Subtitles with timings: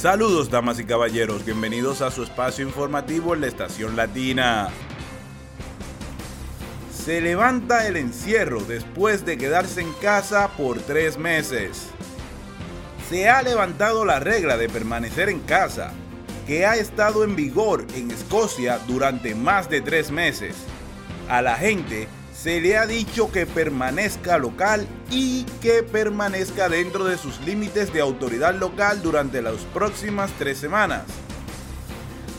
[0.00, 4.70] Saludos damas y caballeros, bienvenidos a su espacio informativo en la Estación Latina.
[6.90, 11.88] Se levanta el encierro después de quedarse en casa por tres meses.
[13.10, 15.92] Se ha levantado la regla de permanecer en casa,
[16.46, 20.56] que ha estado en vigor en Escocia durante más de tres meses.
[21.28, 22.08] A la gente
[22.42, 28.00] se le ha dicho que permanezca local y que permanezca dentro de sus límites de
[28.00, 31.02] autoridad local durante las próximas tres semanas.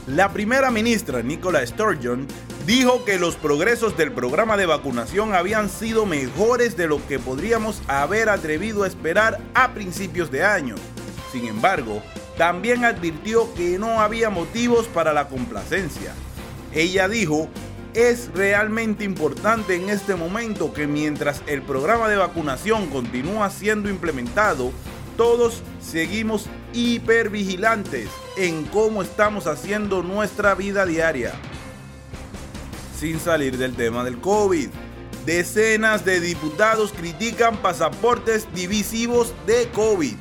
[0.07, 2.25] La primera ministra Nicola Sturgeon
[2.65, 7.79] dijo que los progresos del programa de vacunación habían sido mejores de lo que podríamos
[7.87, 10.75] haber atrevido a esperar a principios de año.
[11.31, 12.01] Sin embargo,
[12.39, 16.13] también advirtió que no había motivos para la complacencia.
[16.73, 17.49] Ella dijo
[17.93, 24.71] es realmente importante en este momento que mientras el programa de vacunación continúa siendo implementado,
[25.17, 31.33] todos seguimos hipervigilantes en cómo estamos haciendo nuestra vida diaria.
[32.97, 34.69] Sin salir del tema del COVID,
[35.25, 40.15] decenas de diputados critican pasaportes divisivos de COVID.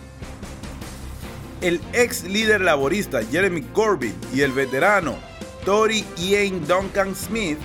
[1.60, 5.29] El ex líder laborista Jeremy Corbyn y el veterano
[5.70, 7.56] Ian Duncan Smith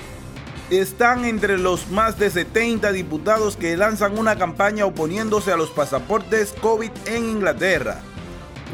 [0.69, 6.53] están entre los más de 70 diputados que lanzan una campaña oponiéndose a los pasaportes
[6.61, 8.01] COVID en Inglaterra.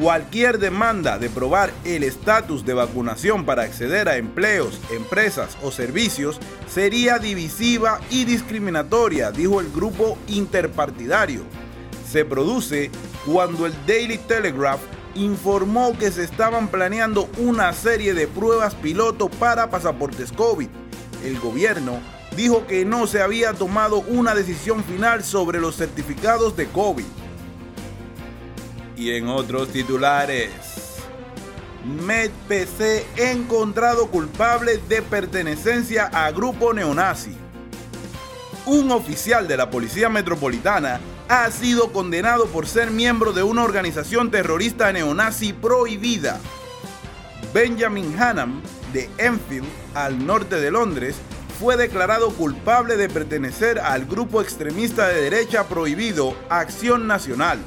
[0.02, 6.38] Cualquier demanda de probar el estatus de vacunación para acceder a empleos, empresas o servicios
[6.68, 11.44] sería divisiva y discriminatoria, dijo el grupo interpartidario.
[12.06, 12.92] Se produce
[13.26, 14.82] cuando el Daily Telegraph
[15.16, 20.70] informó que se estaban planeando una serie de pruebas piloto para pasaportes COVID.
[21.24, 22.00] El gobierno
[22.36, 27.06] dijo que no se había tomado una decisión final sobre los certificados de COVID.
[28.96, 30.50] Y en otros titulares,
[31.86, 37.36] MedPC encontrado culpable de pertenencia a grupo neonazi.
[38.68, 41.00] Un oficial de la Policía Metropolitana
[41.32, 46.42] ha sido condenado por ser miembro de una organización terrorista neonazi prohibida.
[47.54, 48.62] Benjamin Hannam,
[48.92, 51.16] de Enfield, al norte de Londres,
[51.58, 57.60] fue declarado culpable de pertenecer al grupo extremista de derecha prohibido Acción Nacional.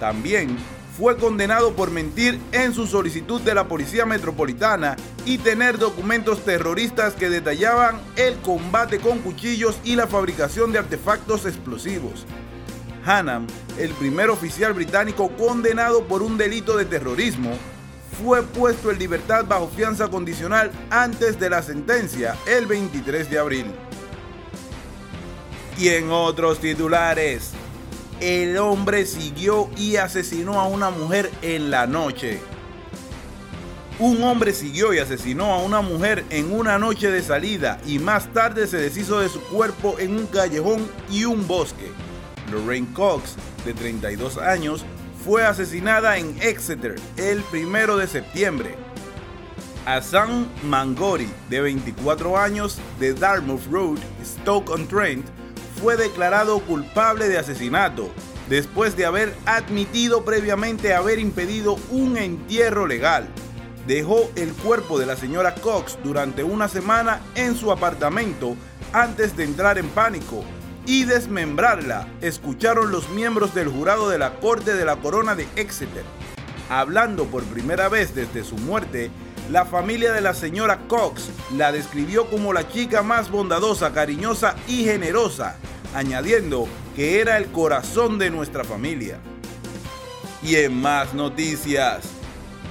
[0.00, 0.56] También
[0.96, 4.96] fue condenado por mentir en su solicitud de la Policía Metropolitana
[5.26, 11.44] y tener documentos terroristas que detallaban el combate con cuchillos y la fabricación de artefactos
[11.44, 12.24] explosivos.
[13.04, 13.46] Hannam,
[13.78, 17.50] el primer oficial británico condenado por un delito de terrorismo,
[18.22, 23.66] fue puesto en libertad bajo fianza condicional antes de la sentencia el 23 de abril.
[25.78, 27.52] Y en otros titulares,
[28.20, 32.40] el hombre siguió y asesinó a una mujer en la noche.
[33.98, 38.32] Un hombre siguió y asesinó a una mujer en una noche de salida y más
[38.32, 41.90] tarde se deshizo de su cuerpo en un callejón y un bosque.
[42.52, 44.84] Lorraine Cox, de 32 años,
[45.24, 48.74] fue asesinada en Exeter el 1 de septiembre.
[49.86, 55.26] Hassan Mangori, de 24 años, de Dartmouth Road, Stoke-on-Trent,
[55.80, 58.10] fue declarado culpable de asesinato
[58.48, 63.28] después de haber admitido previamente haber impedido un entierro legal.
[63.86, 68.56] Dejó el cuerpo de la señora Cox durante una semana en su apartamento
[68.92, 70.44] antes de entrar en pánico
[70.86, 76.04] y desmembrarla, escucharon los miembros del jurado de la Corte de la Corona de Exeter.
[76.68, 79.10] Hablando por primera vez desde su muerte,
[79.50, 84.84] la familia de la señora Cox la describió como la chica más bondadosa, cariñosa y
[84.84, 85.56] generosa,
[85.94, 86.66] añadiendo
[86.96, 89.18] que era el corazón de nuestra familia.
[90.42, 92.04] Y en más noticias,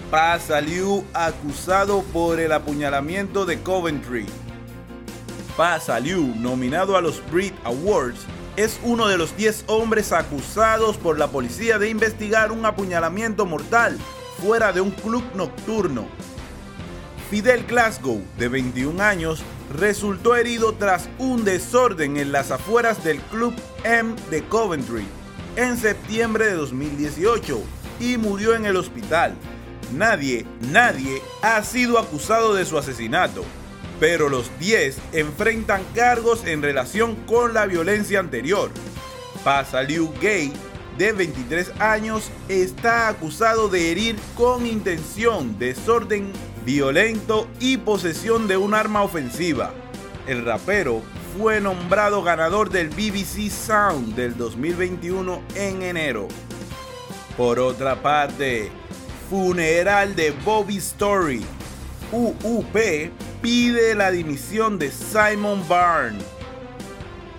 [0.09, 4.25] Paz salió acusado por el apuñalamiento de Coventry.
[5.57, 8.19] Pa Liu, nominado a los Brit Awards,
[8.55, 13.97] es uno de los 10 hombres acusados por la policía de investigar un apuñalamiento mortal
[14.41, 16.05] fuera de un club nocturno.
[17.29, 19.43] Fidel Glasgow, de 21 años,
[19.73, 25.05] resultó herido tras un desorden en las afueras del Club M de Coventry
[25.57, 27.61] en septiembre de 2018
[27.99, 29.35] y murió en el hospital.
[29.93, 33.43] Nadie, nadie ha sido acusado de su asesinato
[34.01, 38.71] pero los 10 enfrentan cargos en relación con la violencia anterior.
[39.87, 40.51] Liu Gay,
[40.97, 46.33] de 23 años, está acusado de herir con intención, desorden
[46.65, 49.71] violento y posesión de un arma ofensiva.
[50.25, 51.03] El rapero
[51.37, 56.27] fue nombrado ganador del BBC Sound del 2021 en enero.
[57.37, 58.71] Por otra parte,
[59.29, 61.45] Funeral de Bobby Story.
[62.11, 62.75] UUP
[63.41, 66.23] pide la dimisión de Simon Barnes.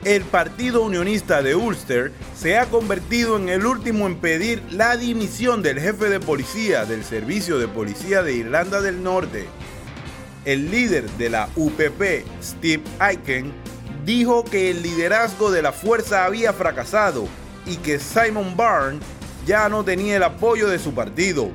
[0.04, 5.62] El Partido Unionista de Ulster se ha convertido en el último en pedir la dimisión
[5.62, 9.46] del jefe de policía del Servicio de Policía de Irlanda del Norte.
[10.44, 13.52] El líder de la UPP, Steve Aiken,
[14.04, 17.28] dijo que el liderazgo de la fuerza había fracasado
[17.64, 19.04] y que Simon Barnes
[19.46, 21.50] ya no tenía el apoyo de su partido.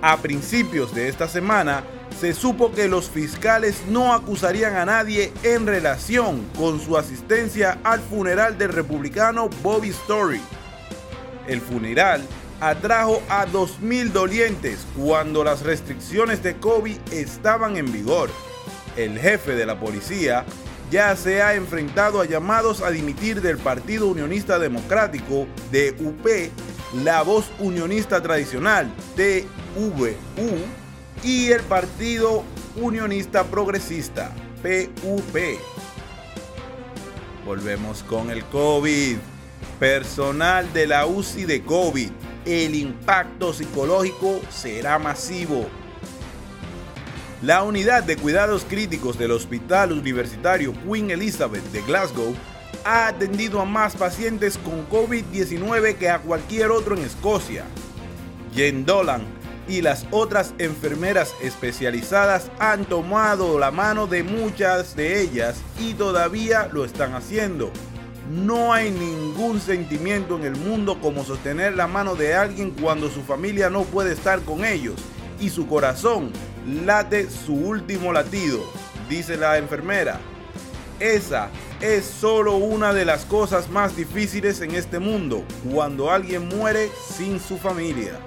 [0.00, 1.84] A principios de esta semana,
[2.20, 8.00] se supo que los fiscales no acusarían a nadie en relación con su asistencia al
[8.00, 10.40] funeral del republicano Bobby Story.
[11.46, 12.22] El funeral
[12.60, 18.30] atrajo a 2.000 dolientes cuando las restricciones de COVID estaban en vigor.
[18.96, 20.46] El jefe de la policía
[20.90, 26.26] ya se ha enfrentado a llamados a dimitir del Partido Unionista Democrático de UP,
[27.04, 30.85] la voz unionista tradicional TVU
[31.22, 32.44] y el Partido
[32.76, 34.32] Unionista Progresista,
[34.62, 35.36] PUP.
[37.44, 39.16] Volvemos con el COVID.
[39.78, 42.10] Personal de la UCI de COVID.
[42.44, 45.66] El impacto psicológico será masivo.
[47.42, 52.34] La unidad de cuidados críticos del Hospital Universitario Queen Elizabeth de Glasgow
[52.84, 57.64] ha atendido a más pacientes con COVID-19 que a cualquier otro en Escocia.
[58.54, 59.26] Jen Dolan,
[59.68, 66.68] y las otras enfermeras especializadas han tomado la mano de muchas de ellas y todavía
[66.72, 67.70] lo están haciendo.
[68.30, 73.22] No hay ningún sentimiento en el mundo como sostener la mano de alguien cuando su
[73.22, 74.94] familia no puede estar con ellos
[75.40, 76.32] y su corazón
[76.84, 78.60] late su último latido,
[79.08, 80.18] dice la enfermera.
[80.98, 86.90] Esa es solo una de las cosas más difíciles en este mundo, cuando alguien muere
[87.16, 88.18] sin su familia.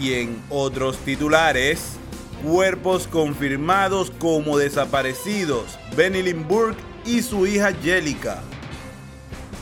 [0.00, 1.98] Y en otros titulares,
[2.44, 8.42] cuerpos confirmados como desaparecidos, Benny Burke y su hija Jellica.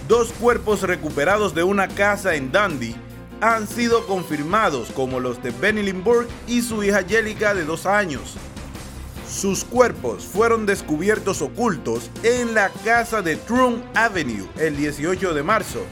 [0.09, 2.95] Dos cuerpos recuperados de una casa en Dundee
[3.41, 8.35] han sido confirmados como los de Benny Burke y su hija Jellica de dos años.
[9.29, 15.85] Sus cuerpos fueron descubiertos ocultos en la casa de Trum Avenue el 18 de marzo.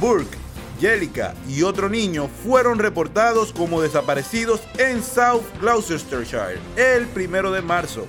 [0.00, 0.43] Burke
[0.80, 8.06] Jellica y otro niño fueron reportados como desaparecidos en South Gloucestershire el 1 de marzo.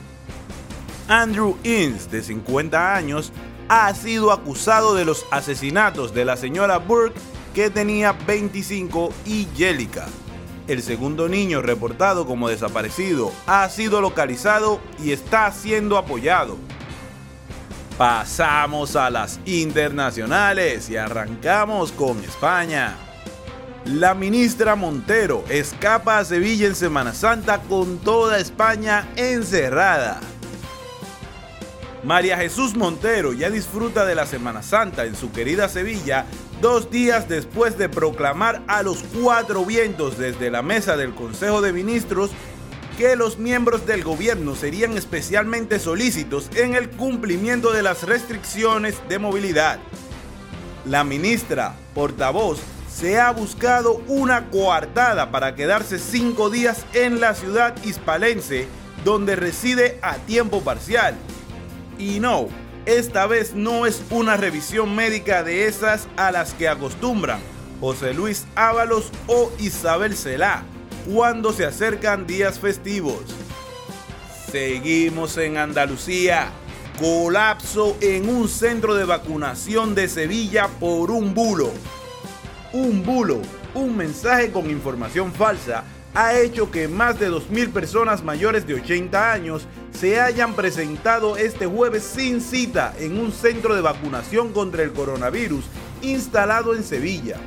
[1.07, 3.31] Andrew Innes, de 50 años,
[3.69, 7.19] ha sido acusado de los asesinatos de la señora Burke,
[7.53, 10.05] que tenía 25, y Jellica.
[10.67, 16.57] El segundo niño reportado como desaparecido ha sido localizado y está siendo apoyado.
[17.97, 22.97] Pasamos a las internacionales y arrancamos con España.
[23.85, 30.19] La ministra Montero escapa a Sevilla en Semana Santa con toda España encerrada.
[32.03, 36.25] María Jesús Montero ya disfruta de la Semana Santa en su querida Sevilla
[36.61, 41.71] dos días después de proclamar a los cuatro vientos desde la mesa del Consejo de
[41.71, 42.31] Ministros
[42.97, 49.19] que los miembros del gobierno serían especialmente solícitos en el cumplimiento de las restricciones de
[49.19, 49.79] movilidad.
[50.85, 52.59] La ministra portavoz
[52.89, 58.67] se ha buscado una coartada para quedarse cinco días en la ciudad hispalense,
[59.03, 61.15] donde reside a tiempo parcial.
[61.99, 62.47] Y no,
[62.85, 67.39] esta vez no es una revisión médica de esas a las que acostumbran
[67.81, 70.63] José Luis Ábalos o Isabel Celá
[71.05, 73.21] cuando se acercan días festivos.
[74.51, 76.49] Seguimos en Andalucía.
[76.99, 81.71] Colapso en un centro de vacunación de Sevilla por un bulo.
[82.71, 83.41] Un bulo,
[83.73, 85.83] un mensaje con información falsa,
[86.13, 91.65] ha hecho que más de 2.000 personas mayores de 80 años se hayan presentado este
[91.65, 95.65] jueves sin cita en un centro de vacunación contra el coronavirus
[96.01, 97.37] instalado en Sevilla.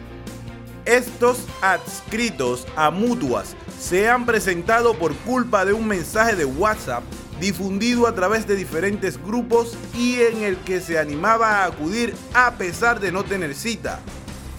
[0.88, 7.02] Estos adscritos a mutuas se han presentado por culpa de un mensaje de WhatsApp
[7.38, 12.52] difundido a través de diferentes grupos y en el que se animaba a acudir a
[12.52, 14.00] pesar de no tener cita.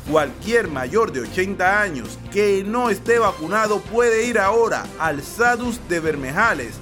[0.07, 5.99] Cualquier mayor de 80 años que no esté vacunado puede ir ahora al SADUS de
[5.99, 6.75] Bermejales.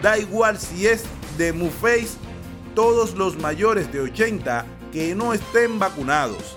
[0.00, 1.04] Da igual si es
[1.36, 2.16] de Mufeis,
[2.74, 6.56] todos los mayores de 80 que no estén vacunados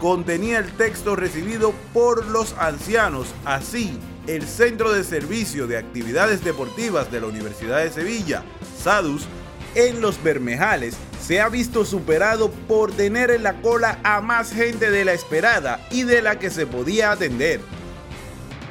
[0.00, 3.28] contenía el texto recibido por los ancianos.
[3.44, 8.42] Así, el Centro de Servicio de Actividades Deportivas de la Universidad de Sevilla,
[8.82, 9.26] SADUS,
[9.74, 14.90] en Los Bermejales, se ha visto superado por tener en la cola a más gente
[14.90, 17.60] de la esperada y de la que se podía atender.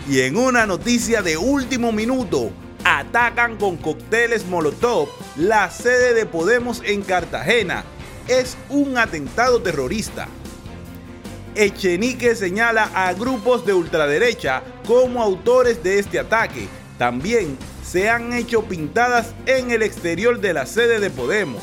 [0.10, 2.52] Y en una noticia de último minuto,
[2.84, 7.84] atacan con cócteles Molotov la sede de Podemos en Cartagena.
[8.28, 10.28] Es un atentado terrorista.
[11.60, 16.70] Echenique señala a grupos de ultraderecha como autores de este ataque.
[16.98, 21.62] También se han hecho pintadas en el exterior de la sede de Podemos.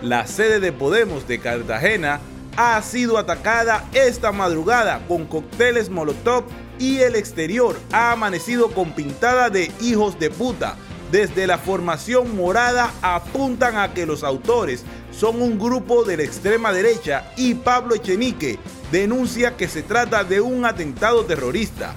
[0.00, 2.20] La sede de Podemos de Cartagena
[2.56, 6.44] ha sido atacada esta madrugada con cócteles Molotov
[6.78, 10.76] y el exterior ha amanecido con pintada de hijos de puta.
[11.10, 16.72] Desde la formación morada apuntan a que los autores son un grupo de la extrema
[16.72, 18.58] derecha y Pablo Echenique
[18.90, 21.94] denuncia que se trata de un atentado terrorista.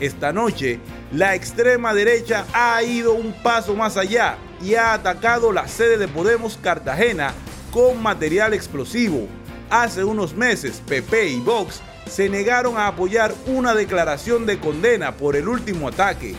[0.00, 0.80] Esta noche,
[1.12, 6.08] la extrema derecha ha ido un paso más allá y ha atacado la sede de
[6.08, 7.32] Podemos Cartagena
[7.70, 9.28] con material explosivo.
[9.70, 11.80] Hace unos meses, PP y Vox
[12.10, 16.34] se negaron a apoyar una declaración de condena por el último ataque.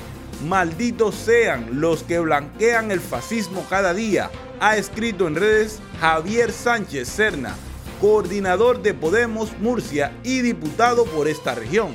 [0.45, 4.29] Malditos sean los que blanquean el fascismo cada día,
[4.59, 7.55] ha escrito en redes Javier Sánchez Serna,
[8.01, 11.93] coordinador de Podemos Murcia y diputado por esta región.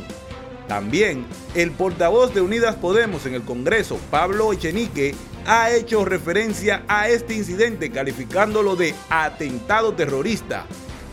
[0.68, 5.14] También el portavoz de Unidas Podemos en el Congreso, Pablo Echenique,
[5.46, 10.66] ha hecho referencia a este incidente calificándolo de atentado terrorista.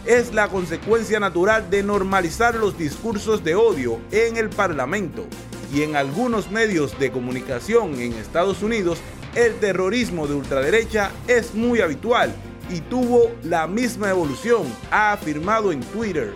[0.05, 5.25] Es la consecuencia natural de normalizar los discursos de odio en el Parlamento
[5.73, 8.99] y en algunos medios de comunicación en Estados Unidos
[9.37, 12.33] el terrorismo de ultraderecha es muy habitual
[12.71, 16.33] y tuvo la misma evolución, ha afirmado en Twitter.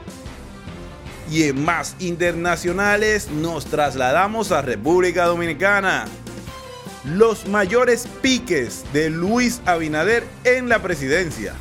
[1.30, 6.06] Y en más internacionales nos trasladamos a República Dominicana.
[7.04, 11.56] Los mayores piques de Luis Abinader en la presidencia.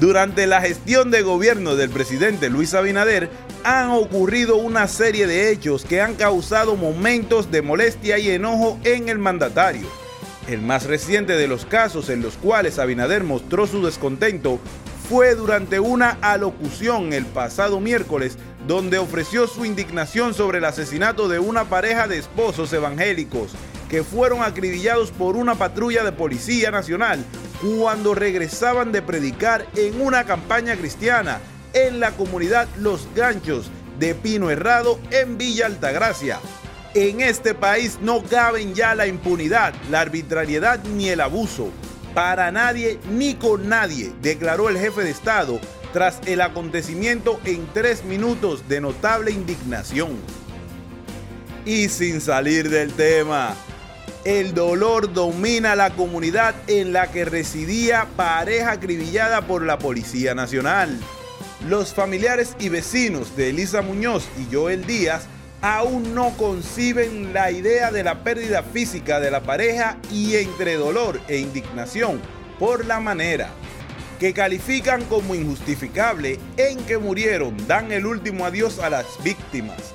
[0.00, 3.28] Durante la gestión de gobierno del presidente Luis Abinader
[3.64, 9.08] han ocurrido una serie de hechos que han causado momentos de molestia y enojo en
[9.08, 9.86] el mandatario.
[10.48, 14.58] El más reciente de los casos en los cuales Abinader mostró su descontento
[15.08, 21.38] fue durante una alocución el pasado miércoles donde ofreció su indignación sobre el asesinato de
[21.38, 23.52] una pareja de esposos evangélicos
[23.88, 27.24] que fueron acribillados por una patrulla de Policía Nacional
[27.60, 31.40] cuando regresaban de predicar en una campaña cristiana
[31.72, 36.40] en la comunidad Los Ganchos de Pino Herrado en Villa Altagracia.
[36.94, 41.70] En este país no caben ya la impunidad, la arbitrariedad ni el abuso.
[42.14, 45.60] Para nadie ni con nadie, declaró el jefe de Estado
[45.92, 50.16] tras el acontecimiento en tres minutos de notable indignación.
[51.64, 53.54] Y sin salir del tema,
[54.24, 60.98] el dolor domina la comunidad en la que residía pareja acribillada por la Policía Nacional.
[61.68, 65.26] Los familiares y vecinos de Elisa Muñoz y Joel Díaz
[65.60, 71.20] aún no conciben la idea de la pérdida física de la pareja y entre dolor
[71.28, 72.18] e indignación
[72.58, 73.50] por la manera
[74.18, 79.94] que califican como injustificable en que murieron dan el último adiós a las víctimas.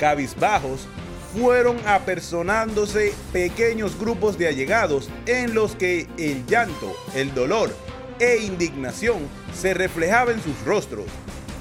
[0.00, 0.88] Cabizbajos
[1.32, 7.70] fueron apersonándose pequeños grupos de allegados en los que el llanto, el dolor
[8.20, 9.18] e indignación
[9.54, 11.06] se reflejaba en sus rostros.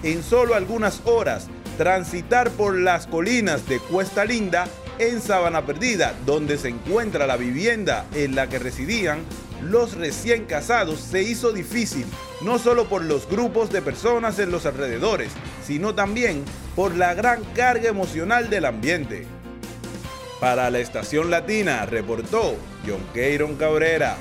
[0.03, 1.47] En solo algunas horas,
[1.77, 4.67] transitar por las colinas de Cuesta Linda
[4.99, 9.19] en Sabana Perdida, donde se encuentra la vivienda en la que residían
[9.61, 12.05] los recién casados, se hizo difícil,
[12.41, 15.31] no solo por los grupos de personas en los alrededores,
[15.65, 16.43] sino también
[16.75, 19.25] por la gran carga emocional del ambiente.
[20.39, 24.17] Para la Estación Latina reportó John Cabrera.